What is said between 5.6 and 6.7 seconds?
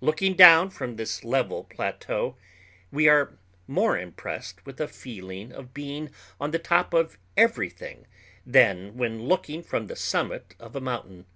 being on the